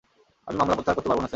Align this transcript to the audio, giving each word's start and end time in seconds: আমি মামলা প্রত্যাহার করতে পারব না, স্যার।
আমি 0.47 0.57
মামলা 0.59 0.75
প্রত্যাহার 0.77 0.97
করতে 0.97 1.09
পারব 1.09 1.19
না, 1.21 1.21
স্যার। 1.21 1.29